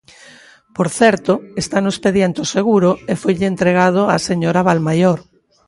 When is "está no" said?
1.63-1.91